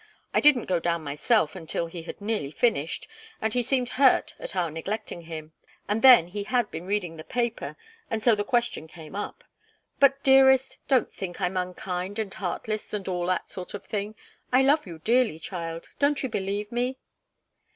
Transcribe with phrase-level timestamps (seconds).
[0.33, 3.07] I didn't go down myself until he had nearly finished,
[3.39, 5.53] and he seemed hurt at our neglecting him.
[5.87, 7.77] And then, he had been reading the paper,
[8.09, 9.43] and so the question came up.
[9.99, 14.15] But, dearest, don't think I'm unkind and heartless and all that sort of thing.
[14.51, 15.87] I love you dearly, child.
[15.99, 16.97] Don't you believe me?"